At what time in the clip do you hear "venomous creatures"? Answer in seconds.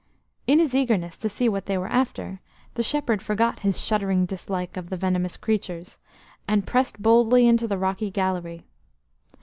4.97-5.99